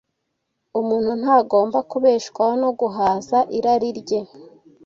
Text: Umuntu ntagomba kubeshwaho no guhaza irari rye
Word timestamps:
Umuntu 0.79 1.11
ntagomba 1.21 1.77
kubeshwaho 1.91 2.53
no 2.63 2.69
guhaza 2.79 3.37
irari 3.57 3.89
rye 3.99 4.19